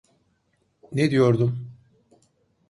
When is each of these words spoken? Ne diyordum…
Ne 0.91 1.11
diyordum… 1.11 1.71